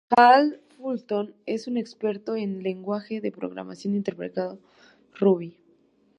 [0.17, 4.57] Hal Fulton es un experto en lenguaje de programación interpretado
[5.13, 5.59] Ruby.